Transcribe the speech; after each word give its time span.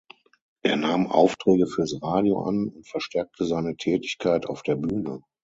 Er 0.63 0.77
nahm 0.77 1.05
Aufträge 1.05 1.67
fürs 1.67 2.01
Radio 2.01 2.41
an 2.41 2.69
und 2.69 2.87
verstärkte 2.87 3.45
seine 3.45 3.77
Tätigkeit 3.77 4.47
auf 4.47 4.63
der 4.63 4.75
Bühne. 4.75 5.21